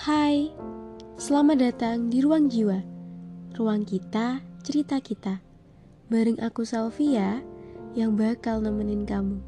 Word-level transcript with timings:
Hai, 0.00 0.48
selamat 1.20 1.60
datang 1.60 2.08
di 2.08 2.24
Ruang 2.24 2.48
Jiwa. 2.48 2.80
Ruang 3.52 3.84
kita, 3.84 4.40
cerita 4.64 4.96
kita. 4.96 5.44
Bareng 6.08 6.40
aku 6.40 6.64
Salvia 6.64 7.44
yang 7.92 8.16
bakal 8.16 8.64
nemenin 8.64 9.04
kamu. 9.04 9.44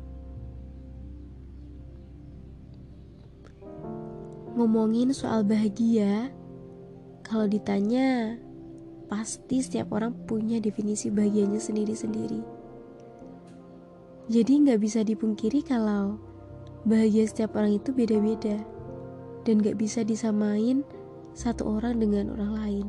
Ngomongin 4.52 5.16
soal 5.16 5.40
bahagia, 5.40 6.28
kalau 7.24 7.48
ditanya, 7.48 8.36
pasti 9.08 9.64
setiap 9.64 9.88
orang 9.96 10.12
punya 10.28 10.60
definisi 10.60 11.08
bahagianya 11.08 11.64
sendiri-sendiri. 11.64 12.44
Jadi 14.28 14.52
nggak 14.68 14.84
bisa 14.84 15.00
dipungkiri 15.00 15.64
kalau 15.64 16.20
bahagia 16.84 17.24
setiap 17.24 17.56
orang 17.56 17.80
itu 17.80 17.88
beda-beda 17.96 18.60
dan 19.42 19.62
gak 19.62 19.78
bisa 19.78 20.06
disamain 20.06 20.86
satu 21.32 21.78
orang 21.80 21.98
dengan 21.98 22.30
orang 22.34 22.52
lain. 22.54 22.86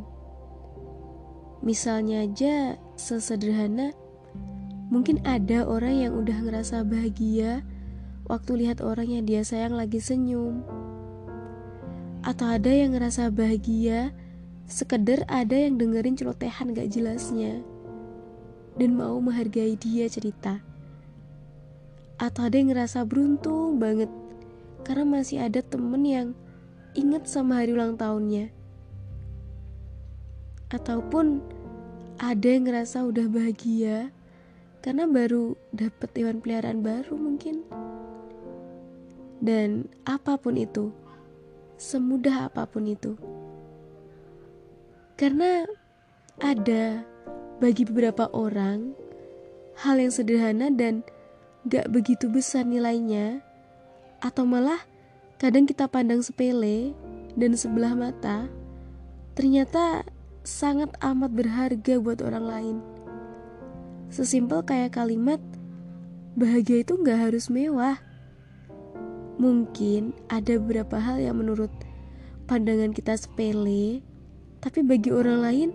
Misalnya 1.63 2.27
aja 2.27 2.75
sesederhana, 2.99 3.95
mungkin 4.91 5.23
ada 5.23 5.63
orang 5.63 5.95
yang 5.95 6.13
udah 6.19 6.37
ngerasa 6.43 6.83
bahagia 6.83 7.63
waktu 8.27 8.67
lihat 8.67 8.83
orang 8.83 9.07
yang 9.07 9.23
dia 9.23 9.41
sayang 9.47 9.75
lagi 9.75 10.03
senyum. 10.03 10.63
Atau 12.23 12.47
ada 12.51 12.71
yang 12.71 12.95
ngerasa 12.95 13.31
bahagia 13.31 14.11
sekedar 14.67 15.27
ada 15.27 15.55
yang 15.55 15.75
dengerin 15.79 16.15
celotehan 16.15 16.71
gak 16.75 16.91
jelasnya 16.91 17.63
dan 18.79 18.95
mau 18.95 19.19
menghargai 19.19 19.79
dia 19.79 20.07
cerita. 20.11 20.59
Atau 22.19 22.47
ada 22.47 22.55
yang 22.55 22.71
ngerasa 22.71 23.03
beruntung 23.07 23.79
banget 23.79 24.11
karena 24.83 25.07
masih 25.07 25.39
ada 25.39 25.63
temen 25.63 26.03
yang 26.03 26.27
ingat 26.93 27.25
sama 27.25 27.61
hari 27.61 27.73
ulang 27.73 27.97
tahunnya. 27.97 28.49
Ataupun 30.73 31.41
ada 32.17 32.47
yang 32.47 32.65
ngerasa 32.69 33.05
udah 33.05 33.25
bahagia 33.29 34.09
karena 34.81 35.09
baru 35.09 35.57
dapet 35.73 36.09
hewan 36.17 36.41
peliharaan 36.41 36.81
baru 36.81 37.13
mungkin. 37.17 37.65
Dan 39.43 39.91
apa 40.07 40.39
pun 40.39 40.55
itu, 40.55 40.93
semudah 41.75 42.47
apa 42.47 42.63
pun 42.69 42.87
itu. 42.87 43.19
Karena 45.19 45.67
ada 46.41 47.03
bagi 47.61 47.85
beberapa 47.85 48.27
orang 48.33 48.95
hal 49.83 49.99
yang 49.99 50.13
sederhana 50.13 50.73
dan 50.73 51.05
gak 51.69 51.87
begitu 51.91 52.27
besar 52.27 52.67
nilainya 52.67 53.39
atau 54.19 54.43
malah 54.43 54.83
kadang 55.43 55.67
kita 55.67 55.91
pandang 55.91 56.23
sepele 56.23 56.95
dan 57.35 57.51
sebelah 57.59 57.91
mata, 57.99 58.47
ternyata 59.35 60.07
sangat 60.47 60.95
amat 61.03 61.35
berharga 61.35 61.99
buat 61.99 62.23
orang 62.23 62.45
lain. 62.47 62.77
Sesimpel 64.07 64.63
kayak 64.63 64.95
kalimat, 64.95 65.43
bahagia 66.39 66.87
itu 66.87 66.95
nggak 66.95 67.27
harus 67.27 67.51
mewah. 67.51 67.99
Mungkin 69.35 70.15
ada 70.31 70.55
beberapa 70.55 70.95
hal 70.95 71.19
yang 71.19 71.43
menurut 71.43 71.75
pandangan 72.47 72.95
kita 72.95 73.19
sepele, 73.19 73.99
tapi 74.63 74.79
bagi 74.79 75.11
orang 75.11 75.43
lain 75.43 75.69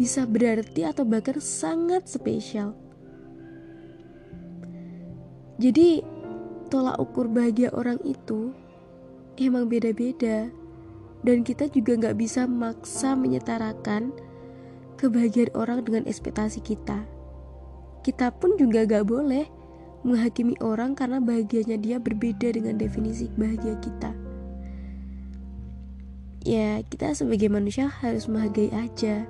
bisa 0.00 0.24
berarti 0.24 0.88
atau 0.88 1.04
bahkan 1.04 1.36
sangat 1.44 2.08
spesial. 2.08 2.72
Jadi, 5.60 6.00
tolak 6.72 6.96
ukur 6.96 7.28
bahagia 7.28 7.68
orang 7.76 8.00
itu 8.08 8.56
emang 9.38 9.70
beda-beda 9.70 10.50
dan 11.22 11.46
kita 11.46 11.70
juga 11.70 11.94
nggak 11.94 12.18
bisa 12.18 12.46
maksa 12.50 13.14
menyetarakan 13.14 14.10
kebahagiaan 14.98 15.54
orang 15.54 15.86
dengan 15.86 16.04
ekspektasi 16.10 16.60
kita. 16.60 17.06
Kita 18.02 18.34
pun 18.34 18.58
juga 18.58 18.82
gak 18.84 19.06
boleh 19.06 19.46
menghakimi 20.02 20.58
orang 20.58 20.98
karena 20.98 21.22
bahagianya 21.22 21.78
dia 21.78 21.96
berbeda 22.02 22.50
dengan 22.50 22.78
definisi 22.78 23.30
bahagia 23.34 23.78
kita. 23.78 24.10
Ya, 26.46 26.82
kita 26.86 27.14
sebagai 27.14 27.50
manusia 27.50 27.90
harus 27.90 28.30
menghargai 28.30 28.70
aja 28.74 29.26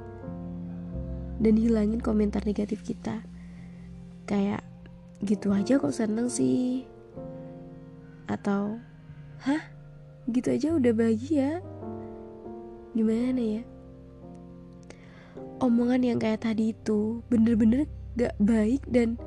dan 1.40 1.54
hilangin 1.56 2.00
komentar 2.00 2.44
negatif 2.44 2.84
kita. 2.84 3.24
Kayak 4.28 4.60
gitu 5.24 5.50
aja 5.50 5.80
kok 5.80 5.96
seneng 5.96 6.28
sih. 6.28 6.84
Atau, 8.28 8.76
hah? 9.40 9.77
Gitu 10.28 10.48
aja 10.52 10.68
udah 10.76 10.92
bahagia. 10.92 11.64
Gimana 12.92 13.40
ya? 13.40 13.62
Omongan 15.58 16.02
yang 16.04 16.18
kayak 16.22 16.46
tadi 16.46 16.70
itu 16.76 17.24
bener-bener 17.32 17.88
gak 18.14 18.36
baik 18.38 18.84
dan 18.86 19.18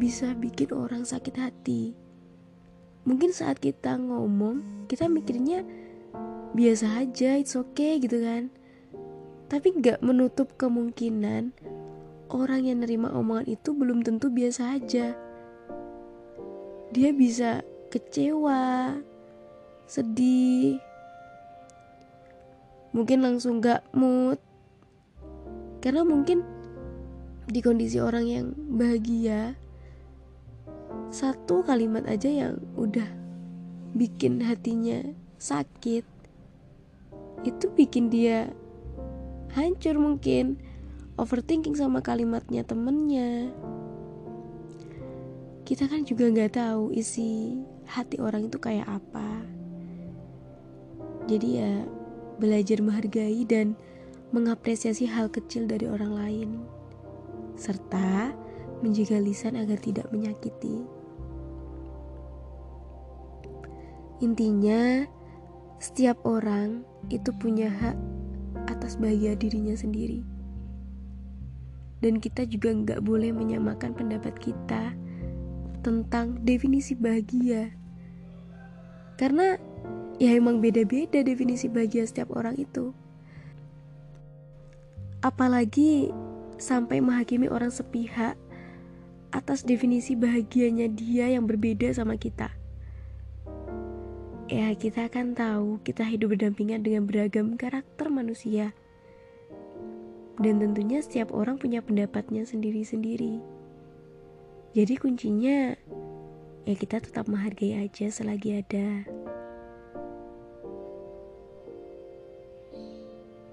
bisa 0.00 0.32
bikin 0.32 0.72
orang 0.72 1.04
sakit 1.04 1.36
hati. 1.36 1.92
Mungkin 3.04 3.34
saat 3.34 3.60
kita 3.60 3.96
ngomong 4.00 4.86
kita 4.88 5.10
mikirnya 5.10 5.66
biasa 6.56 7.04
aja 7.04 7.36
it's 7.36 7.58
okay 7.58 8.00
gitu 8.00 8.22
kan. 8.22 8.48
Tapi 9.50 9.76
gak 9.82 10.00
menutup 10.00 10.54
kemungkinan 10.56 11.52
orang 12.30 12.62
yang 12.64 12.80
nerima 12.86 13.10
omongan 13.10 13.50
itu 13.50 13.74
belum 13.74 14.06
tentu 14.06 14.30
biasa 14.30 14.78
aja. 14.78 15.18
Dia 16.94 17.10
bisa 17.14 17.66
kecewa 17.90 18.94
sedih. 19.90 20.78
Mungkin 22.94 23.26
langsung 23.26 23.58
gak 23.58 23.82
mood. 23.90 24.38
Karena 25.82 26.06
mungkin 26.06 26.46
di 27.50 27.58
kondisi 27.58 27.98
orang 27.98 28.30
yang 28.30 28.46
bahagia 28.54 29.58
satu 31.10 31.66
kalimat 31.66 32.06
aja 32.06 32.30
yang 32.30 32.62
udah 32.78 33.06
bikin 33.98 34.38
hatinya 34.38 35.02
sakit 35.42 36.06
itu 37.42 37.66
bikin 37.74 38.12
dia 38.12 38.52
hancur 39.58 39.98
mungkin. 39.98 40.62
Overthinking 41.20 41.76
sama 41.76 42.00
kalimatnya 42.00 42.64
temennya. 42.64 43.52
Kita 45.68 45.84
kan 45.84 46.08
juga 46.08 46.32
nggak 46.32 46.56
tahu 46.56 46.96
isi 46.96 47.60
hati 47.84 48.16
orang 48.16 48.48
itu 48.48 48.56
kayak 48.56 48.88
apa 48.88 49.59
jadi 51.30 51.48
ya 51.62 51.74
belajar 52.42 52.82
menghargai 52.82 53.46
dan 53.46 53.78
mengapresiasi 54.34 55.06
hal 55.06 55.30
kecil 55.30 55.70
dari 55.70 55.86
orang 55.86 56.10
lain 56.10 56.50
serta 57.54 58.34
menjaga 58.80 59.20
lisan 59.20 59.54
agar 59.54 59.76
tidak 59.78 60.08
menyakiti. 60.10 60.82
Intinya, 64.20 65.04
setiap 65.80 66.20
orang 66.24 66.84
itu 67.08 67.32
punya 67.36 67.68
hak 67.68 67.96
atas 68.68 68.96
bahagia 68.96 69.36
dirinya 69.36 69.76
sendiri. 69.76 70.24
Dan 72.00 72.16
kita 72.16 72.48
juga 72.48 72.72
nggak 72.72 73.00
boleh 73.04 73.32
menyamakan 73.32 73.92
pendapat 73.92 74.32
kita 74.40 74.96
tentang 75.84 76.40
definisi 76.44 76.96
bahagia. 76.96 77.76
Karena 79.20 79.60
ya 80.20 80.36
emang 80.36 80.60
beda-beda 80.60 81.24
definisi 81.24 81.66
bahagia 81.72 82.04
setiap 82.04 82.36
orang 82.36 82.60
itu. 82.60 82.92
Apalagi 85.24 86.12
sampai 86.60 87.00
menghakimi 87.00 87.48
orang 87.48 87.72
sepihak 87.72 88.36
atas 89.32 89.64
definisi 89.64 90.12
bahagianya 90.12 90.92
dia 90.92 91.32
yang 91.32 91.48
berbeda 91.48 91.88
sama 91.96 92.20
kita. 92.20 92.52
Ya, 94.50 94.74
kita 94.74 95.06
akan 95.06 95.38
tahu 95.38 95.78
kita 95.86 96.02
hidup 96.04 96.34
berdampingan 96.34 96.82
dengan 96.82 97.06
beragam 97.06 97.54
karakter 97.54 98.10
manusia. 98.10 98.74
Dan 100.42 100.58
tentunya 100.58 100.98
setiap 101.00 101.30
orang 101.30 101.56
punya 101.56 101.80
pendapatnya 101.80 102.42
sendiri-sendiri. 102.42 103.38
Jadi 104.74 104.94
kuncinya 104.98 105.78
ya 106.66 106.74
kita 106.74 106.98
tetap 106.98 107.30
menghargai 107.30 107.78
aja 107.78 108.10
selagi 108.10 108.58
ada. 108.58 109.06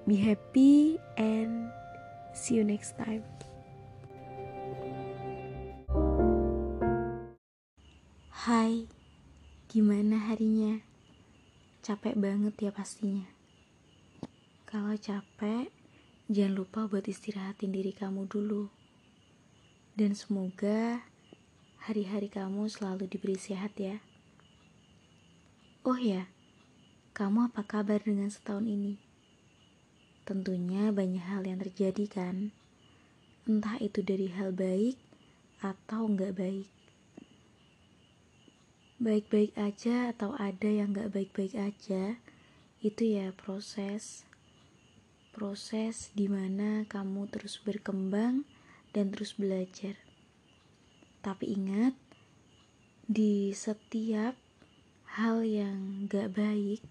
Be 0.07 0.15
happy 0.23 0.95
and 1.19 1.67
see 2.31 2.55
you 2.55 2.63
next 2.63 2.95
time. 2.95 3.27
Hai, 8.31 8.87
gimana 9.67 10.31
harinya? 10.31 10.79
Capek 11.83 12.15
banget 12.15 12.55
ya 12.55 12.71
pastinya. 12.71 13.27
Kalau 14.63 14.95
capek, 14.95 15.75
jangan 16.31 16.55
lupa 16.55 16.87
buat 16.87 17.03
istirahatin 17.03 17.75
diri 17.75 17.91
kamu 17.91 18.31
dulu. 18.31 18.71
Dan 19.99 20.15
semoga 20.15 21.03
hari-hari 21.83 22.31
kamu 22.31 22.71
selalu 22.71 23.11
diberi 23.11 23.35
sehat 23.35 23.75
ya. 23.75 23.99
Oh 25.83 25.99
ya, 25.99 26.31
kamu 27.11 27.51
apa 27.51 27.67
kabar 27.67 27.99
dengan 27.99 28.31
setahun 28.31 28.71
ini? 28.71 29.06
Tentunya 30.27 30.91
banyak 30.91 31.23
hal 31.23 31.47
yang 31.47 31.63
terjadi 31.63 32.03
kan? 32.11 32.51
Entah 33.47 33.79
itu 33.79 34.03
dari 34.03 34.27
hal 34.27 34.51
baik 34.51 34.99
atau 35.63 36.03
enggak 36.03 36.35
baik. 36.35 36.67
Baik-baik 38.99 39.55
aja 39.55 40.11
atau 40.11 40.35
ada 40.35 40.67
yang 40.67 40.91
enggak 40.91 41.15
baik-baik 41.15 41.55
aja, 41.55 42.19
itu 42.83 43.03
ya 43.07 43.31
proses. 43.39 44.27
Proses 45.31 46.11
di 46.11 46.27
mana 46.27 46.83
kamu 46.91 47.31
terus 47.31 47.63
berkembang 47.63 48.43
dan 48.91 49.15
terus 49.15 49.31
belajar. 49.39 49.95
Tapi 51.23 51.55
ingat, 51.55 51.95
di 53.07 53.55
setiap 53.55 54.35
hal 55.15 55.47
yang 55.47 56.11
gak 56.11 56.35
baik, 56.35 56.83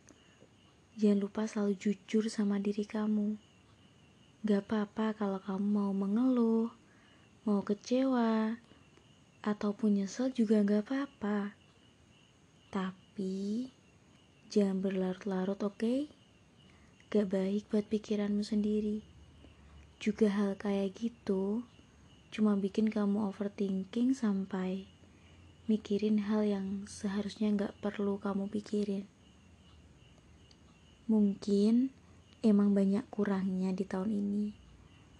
jangan 0.96 1.28
lupa 1.28 1.44
selalu 1.44 1.76
jujur 1.76 2.24
sama 2.32 2.56
diri 2.56 2.88
kamu. 2.88 3.36
Gak 4.48 4.64
apa-apa 4.64 5.12
kalau 5.12 5.36
kamu 5.44 5.66
mau 5.68 5.92
mengeluh, 5.92 6.72
mau 7.44 7.60
kecewa, 7.60 8.56
ataupun 9.44 10.00
nyesel 10.00 10.32
juga 10.32 10.64
gak 10.64 10.88
apa-apa. 10.88 11.52
Tapi, 12.72 13.68
jangan 14.48 14.80
berlarut-larut, 14.80 15.60
oke? 15.60 15.76
Okay? 15.76 16.00
Gak 17.12 17.28
baik 17.28 17.68
buat 17.68 17.84
pikiranmu 17.92 18.40
sendiri. 18.40 19.04
Juga 20.00 20.32
hal 20.32 20.56
kayak 20.56 20.96
gitu, 20.96 21.60
cuma 22.32 22.56
bikin 22.56 22.88
kamu 22.88 23.28
overthinking 23.28 24.16
sampai 24.16 24.88
mikirin 25.66 26.22
hal 26.30 26.46
yang 26.46 26.86
seharusnya 26.86 27.50
nggak 27.50 27.74
perlu 27.82 28.22
kamu 28.22 28.46
pikirin. 28.46 29.15
Mungkin 31.06 31.94
emang 32.42 32.74
banyak 32.74 33.06
kurangnya 33.14 33.70
di 33.70 33.86
tahun 33.86 34.10
ini, 34.10 34.46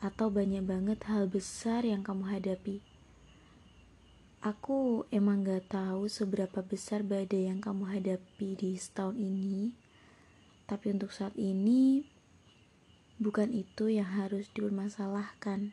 atau 0.02 0.34
banyak 0.34 0.66
banget 0.66 0.98
hal 1.06 1.30
besar 1.30 1.86
yang 1.86 2.02
kamu 2.02 2.26
hadapi. 2.26 2.82
Aku 4.42 5.06
emang 5.14 5.46
gak 5.46 5.70
tahu 5.70 6.10
seberapa 6.10 6.62
besar 6.66 7.06
badai 7.06 7.46
yang 7.46 7.62
kamu 7.62 7.86
hadapi 7.86 8.58
di 8.58 8.74
setahun 8.74 9.14
ini, 9.14 9.78
tapi 10.66 10.90
untuk 10.90 11.14
saat 11.14 11.38
ini 11.38 12.02
bukan 13.22 13.54
itu 13.54 13.86
yang 13.86 14.10
harus 14.10 14.50
dipermasalahkan 14.58 15.70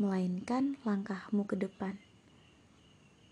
melainkan 0.00 0.80
langkahmu 0.88 1.44
ke 1.44 1.60
depan. 1.60 2.00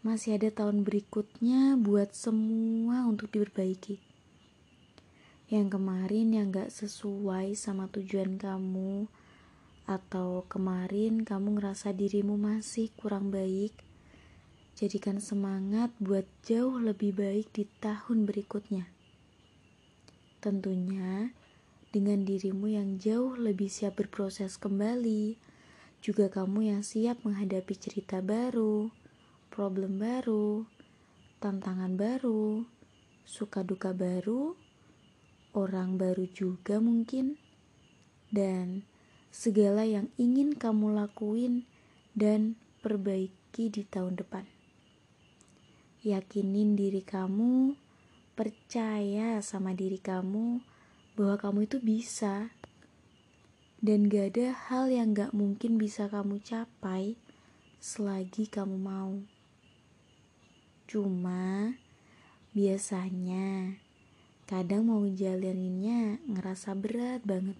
Masih 0.04 0.36
ada 0.36 0.52
tahun 0.52 0.84
berikutnya 0.84 1.80
buat 1.80 2.12
semua 2.12 3.08
untuk 3.08 3.32
diperbaiki. 3.32 4.09
Yang 5.50 5.82
kemarin 5.82 6.30
yang 6.30 6.54
gak 6.54 6.70
sesuai 6.70 7.58
sama 7.58 7.90
tujuan 7.90 8.38
kamu, 8.38 9.10
atau 9.90 10.46
kemarin 10.46 11.26
kamu 11.26 11.58
ngerasa 11.58 11.90
dirimu 11.90 12.38
masih 12.38 12.94
kurang 12.94 13.34
baik, 13.34 13.74
jadikan 14.78 15.18
semangat 15.18 15.90
buat 15.98 16.22
jauh 16.46 16.78
lebih 16.78 17.18
baik 17.18 17.50
di 17.50 17.66
tahun 17.82 18.30
berikutnya. 18.30 18.86
Tentunya 20.38 21.34
dengan 21.90 22.22
dirimu 22.22 22.70
yang 22.70 23.02
jauh 23.02 23.34
lebih 23.34 23.66
siap 23.66 23.98
berproses 23.98 24.54
kembali 24.54 25.34
juga 25.98 26.30
kamu 26.30 26.70
yang 26.70 26.86
siap 26.86 27.26
menghadapi 27.26 27.74
cerita 27.74 28.22
baru, 28.22 28.88
problem 29.50 29.98
baru, 29.98 30.62
tantangan 31.42 31.98
baru, 31.98 32.62
suka 33.26 33.66
duka 33.66 33.90
baru, 33.90 34.54
orang 35.56 35.98
baru 35.98 36.26
juga 36.30 36.78
mungkin, 36.78 37.38
dan 38.30 38.86
segala 39.30 39.86
yang 39.86 40.10
ingin 40.18 40.58
kamu 40.58 40.94
lakuin 40.94 41.66
dan 42.14 42.58
perbaiki 42.82 43.70
di 43.70 43.82
tahun 43.86 44.18
depan. 44.18 44.44
Yakinin 46.00 46.74
diri 46.80 47.04
kamu, 47.04 47.76
percaya 48.32 49.44
sama 49.44 49.76
diri 49.76 50.00
kamu 50.00 50.64
bahwa 51.12 51.36
kamu 51.36 51.68
itu 51.68 51.76
bisa 51.76 52.48
dan 53.84 54.08
gak 54.08 54.36
ada 54.36 54.56
hal 54.68 54.88
yang 54.88 55.12
gak 55.12 55.32
mungkin 55.36 55.76
bisa 55.76 56.08
kamu 56.08 56.40
capai 56.40 57.20
selagi 57.80 58.48
kamu 58.48 58.76
mau. 58.76 59.20
Cuma 60.88 61.76
biasanya 62.52 63.76
kadang 64.50 64.90
mau 64.90 65.06
jalaninnya 65.06 66.18
ngerasa 66.26 66.74
berat 66.74 67.22
banget. 67.22 67.54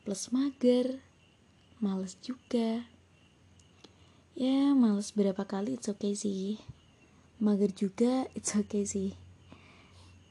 Plus 0.00 0.32
mager, 0.32 1.04
males 1.76 2.16
juga. 2.24 2.88
Ya 4.32 4.72
males 4.72 5.12
berapa 5.12 5.44
kali 5.44 5.76
it's 5.76 5.92
okay 5.92 6.16
sih. 6.16 6.56
Mager 7.36 7.68
juga 7.76 8.24
it's 8.32 8.56
okay 8.56 8.88
sih. 8.88 9.12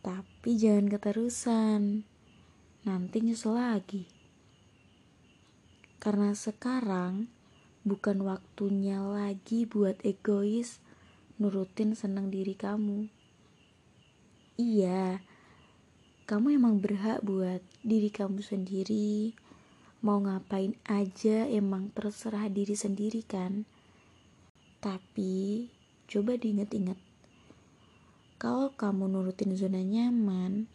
Tapi 0.01 0.57
jangan 0.57 0.89
keterusan. 0.89 2.01
Nanti 2.89 3.21
nyesel 3.21 3.53
lagi. 3.53 4.09
Karena 6.01 6.33
sekarang 6.33 7.29
bukan 7.85 8.25
waktunya 8.25 8.97
lagi 9.05 9.69
buat 9.69 10.01
egois 10.01 10.81
nurutin 11.37 11.93
senang 11.93 12.33
diri 12.33 12.57
kamu. 12.57 13.05
Iya, 14.57 15.21
kamu 16.33 16.57
emang 16.57 16.81
berhak 16.81 17.21
buat 17.21 17.61
diri 17.85 18.09
kamu 18.09 18.41
sendiri. 18.41 19.37
Mau 20.01 20.17
ngapain 20.17 20.73
aja 20.81 21.45
emang 21.45 21.93
terserah 21.93 22.49
diri 22.49 22.73
sendiri 22.73 23.21
kan. 23.21 23.69
Tapi 24.81 25.69
coba 26.09 26.33
diinget-inget. 26.33 26.97
Kalau 28.41 28.73
kamu 28.73 29.13
nurutin 29.13 29.53
zona 29.53 29.85
nyaman, 29.85 30.65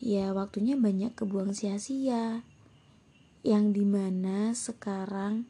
ya 0.00 0.32
waktunya 0.32 0.80
banyak 0.80 1.12
kebuang 1.20 1.52
sia-sia 1.52 2.40
yang 3.44 3.76
di 3.76 3.84
mana 3.84 4.56
sekarang 4.56 5.44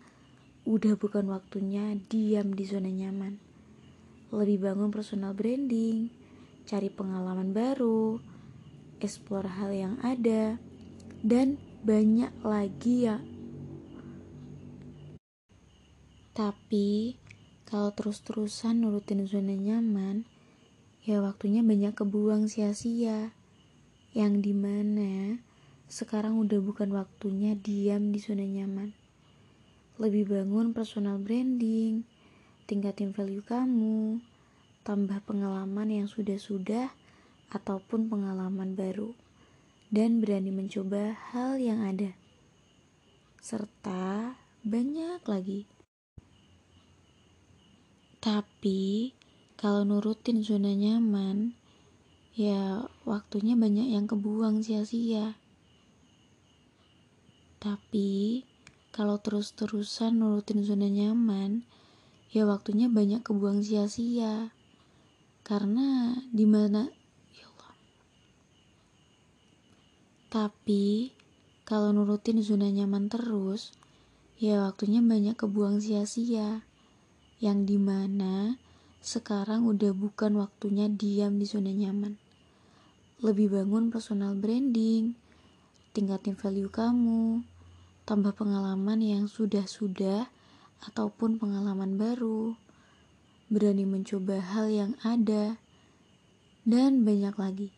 udah 0.67 0.99
bukan 0.99 1.31
waktunya 1.31 1.95
diam 2.11 2.59
di 2.59 2.67
zona 2.67 2.91
nyaman. 2.91 3.39
Lebih 4.35 4.67
bangun 4.67 4.91
personal 4.91 5.31
branding, 5.31 6.11
cari 6.67 6.91
pengalaman 6.91 7.55
baru, 7.55 8.32
explore 9.03 9.51
hal 9.51 9.75
yang 9.75 9.95
ada, 10.01 10.57
dan 11.21 11.59
banyak 11.83 12.31
lagi 12.47 13.11
ya. 13.11 13.19
Tapi 16.33 17.19
kalau 17.69 17.93
terus-terusan 17.93 18.81
nurutin 18.81 19.27
zona 19.29 19.53
nyaman, 19.53 20.25
ya 21.03 21.21
waktunya 21.21 21.61
banyak 21.61 21.93
kebuang 21.93 22.47
sia-sia. 22.49 23.35
Yang 24.13 24.35
di 24.45 24.53
mana 24.57 25.41
sekarang 25.91 26.41
udah 26.41 26.61
bukan 26.63 26.95
waktunya 26.97 27.53
diam 27.59 28.15
di 28.15 28.21
zona 28.23 28.45
nyaman. 28.47 28.97
Lebih 30.01 30.33
bangun 30.33 30.73
personal 30.73 31.21
branding, 31.21 32.09
tingkatin 32.65 33.13
value 33.13 33.45
kamu, 33.45 34.25
tambah 34.87 35.21
pengalaman 35.29 35.93
yang 35.93 36.09
sudah-sudah 36.09 37.02
ataupun 37.53 38.09
pengalaman 38.09 38.73
baru, 38.73 39.13
dan 39.93 40.25
berani 40.25 40.49
mencoba 40.49 41.13
hal 41.37 41.61
yang 41.61 41.85
ada. 41.85 42.17
Serta 43.45 44.33
banyak 44.65 45.21
lagi. 45.29 45.69
Tapi 48.23 49.13
kalau 49.61 49.85
nurutin 49.85 50.41
zona 50.41 50.73
nyaman, 50.73 51.53
ya 52.33 52.89
waktunya 53.05 53.53
banyak 53.53 53.93
yang 53.93 54.09
kebuang 54.09 54.65
sia-sia. 54.65 55.37
Tapi 57.61 58.43
kalau 58.95 59.21
terus-terusan 59.21 60.23
nurutin 60.23 60.65
zona 60.65 60.87
nyaman, 60.87 61.67
ya 62.33 62.49
waktunya 62.49 62.89
banyak 62.89 63.27
kebuang 63.27 63.61
sia-sia. 63.61 64.55
Karena 65.43 66.17
di 66.31 66.47
mana 66.47 66.87
ya 66.87 67.02
Tapi 70.33 71.13
kalau 71.69 71.93
nurutin 71.93 72.41
zona 72.41 72.73
nyaman 72.73 73.13
terus, 73.13 73.77
ya 74.41 74.65
waktunya 74.65 75.05
banyak 75.05 75.37
kebuang 75.37 75.85
sia-sia. 75.85 76.65
Yang 77.37 77.59
di 77.69 77.77
mana 77.77 78.57
sekarang 79.05 79.69
udah 79.69 79.93
bukan 79.93 80.41
waktunya 80.41 80.89
diam 80.89 81.37
di 81.37 81.45
zona 81.45 81.69
nyaman. 81.69 82.17
Lebih 83.21 83.53
bangun 83.53 83.93
personal 83.93 84.33
branding, 84.33 85.13
tingkatin 85.93 86.33
value 86.33 86.73
kamu, 86.73 87.45
tambah 88.09 88.33
pengalaman 88.33 89.05
yang 89.05 89.29
sudah-sudah 89.29 90.33
ataupun 90.89 91.37
pengalaman 91.37 92.01
baru, 92.01 92.57
berani 93.53 93.85
mencoba 93.85 94.41
hal 94.41 94.73
yang 94.73 94.93
ada, 95.05 95.61
dan 96.65 97.05
banyak 97.05 97.37
lagi. 97.37 97.69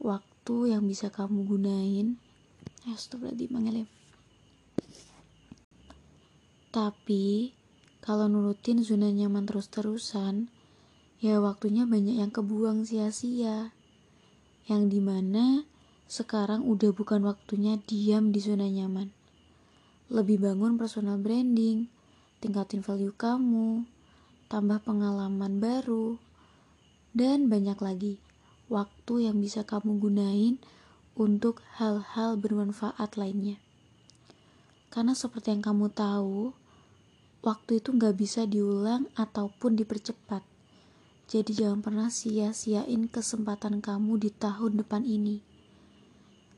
waktu 0.00 0.29
yang 0.66 0.84
bisa 0.86 1.08
kamu 1.08 1.46
gunain. 1.46 2.18
Astagfirullahaladzim. 2.88 3.88
Tapi, 6.70 7.52
kalau 7.98 8.30
nurutin 8.30 8.80
zona 8.86 9.10
nyaman 9.10 9.42
terus-terusan, 9.42 10.48
ya 11.18 11.42
waktunya 11.42 11.82
banyak 11.82 12.22
yang 12.22 12.30
kebuang 12.30 12.86
sia-sia. 12.86 13.74
Yang 14.70 14.82
di 14.88 15.00
mana 15.02 15.66
sekarang 16.06 16.62
udah 16.62 16.94
bukan 16.94 17.26
waktunya 17.26 17.74
diam 17.90 18.30
di 18.30 18.38
zona 18.38 18.70
nyaman. 18.70 19.10
Lebih 20.14 20.42
bangun 20.42 20.78
personal 20.78 21.18
branding, 21.18 21.90
tingkatin 22.38 22.86
value 22.86 23.14
kamu, 23.18 23.84
tambah 24.46 24.82
pengalaman 24.86 25.58
baru, 25.58 26.18
dan 27.14 27.50
banyak 27.50 27.78
lagi 27.82 28.29
waktu 28.70 29.26
yang 29.26 29.42
bisa 29.42 29.66
kamu 29.66 29.98
gunain 29.98 30.62
untuk 31.18 31.60
hal-hal 31.76 32.38
bermanfaat 32.38 33.18
lainnya. 33.18 33.58
Karena 34.88 35.12
seperti 35.12 35.52
yang 35.52 35.62
kamu 35.62 35.90
tahu, 35.90 36.54
waktu 37.42 37.82
itu 37.82 37.90
nggak 37.90 38.14
bisa 38.16 38.46
diulang 38.46 39.10
ataupun 39.18 39.74
dipercepat. 39.74 40.46
Jadi 41.30 41.62
jangan 41.62 41.82
pernah 41.82 42.08
sia-siain 42.10 43.06
kesempatan 43.06 43.78
kamu 43.78 44.18
di 44.18 44.30
tahun 44.34 44.82
depan 44.82 45.06
ini. 45.06 45.42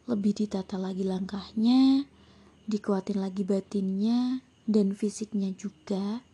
Lebih 0.08 0.44
ditata 0.44 0.80
lagi 0.80 1.04
langkahnya, 1.04 2.08
dikuatin 2.68 3.20
lagi 3.20 3.44
batinnya, 3.44 4.40
dan 4.64 4.96
fisiknya 4.96 5.52
juga. 5.52 6.24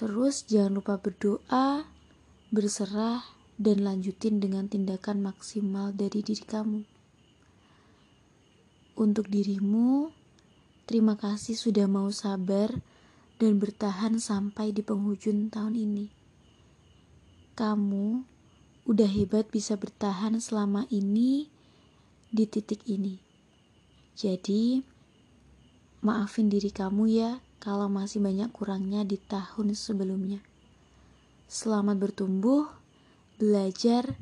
Terus 0.00 0.48
jangan 0.48 0.80
lupa 0.80 0.96
berdoa, 0.96 1.86
berserah, 2.48 3.33
dan 3.54 3.86
lanjutin 3.86 4.42
dengan 4.42 4.66
tindakan 4.66 5.22
maksimal 5.22 5.94
dari 5.94 6.20
diri 6.20 6.44
kamu. 6.44 6.80
Untuk 8.94 9.26
dirimu, 9.26 10.14
terima 10.86 11.18
kasih 11.18 11.58
sudah 11.58 11.90
mau 11.90 12.06
sabar 12.14 12.70
dan 13.42 13.58
bertahan 13.58 14.22
sampai 14.22 14.70
di 14.70 14.86
penghujung 14.86 15.50
tahun 15.50 15.74
ini. 15.74 16.06
Kamu 17.58 18.06
udah 18.86 19.10
hebat 19.10 19.50
bisa 19.50 19.74
bertahan 19.74 20.38
selama 20.38 20.86
ini 20.90 21.50
di 22.30 22.44
titik 22.46 22.86
ini. 22.86 23.18
Jadi, 24.14 24.82
maafin 26.02 26.46
diri 26.46 26.70
kamu 26.70 27.04
ya 27.10 27.42
kalau 27.58 27.90
masih 27.90 28.22
banyak 28.22 28.52
kurangnya 28.52 29.02
di 29.02 29.18
tahun 29.18 29.74
sebelumnya. 29.74 30.38
Selamat 31.50 31.96
bertumbuh, 31.98 32.83
belajar, 33.38 34.18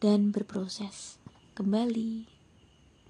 dan 0.00 0.32
berproses. 0.34 1.16
Kembali. 1.54 2.33